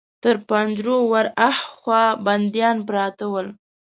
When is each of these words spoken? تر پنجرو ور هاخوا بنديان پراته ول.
تر 0.23 0.35
پنجرو 0.49 0.97
ور 1.11 1.27
هاخوا 1.39 2.03
بنديان 2.25 2.77
پراته 2.87 3.25
ول. 3.33 3.47